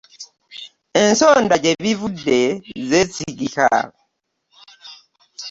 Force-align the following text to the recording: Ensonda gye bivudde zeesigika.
Ensonda 1.03 1.55
gye 1.63 1.71
bivudde 1.83 2.39
zeesigika. 2.87 3.69